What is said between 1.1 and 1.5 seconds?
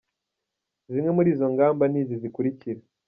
muri izo